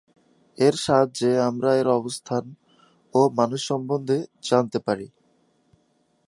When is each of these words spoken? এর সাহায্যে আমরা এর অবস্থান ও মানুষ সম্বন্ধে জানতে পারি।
এর 0.57 0.75
সাহায্যে 0.77 1.31
আমরা 1.41 1.69
এর 1.75 1.87
অবস্থান 1.91 2.43
ও 3.13 3.21
মানুষ 3.37 3.61
সম্বন্ধে 3.67 4.17
জানতে 4.43 4.77
পারি। 4.79 5.07